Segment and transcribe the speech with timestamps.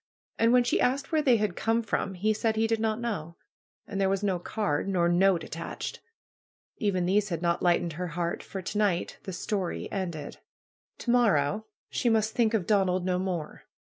[0.39, 3.35] And when she asked where they had come from he said he did not know.
[3.85, 5.99] And there was no card, nor note at tached.
[6.77, 8.41] Even these had not lightened her heart.
[8.41, 10.39] For to night 'Hhe story" ended!
[10.97, 13.65] To morrow she must think of Donald no more.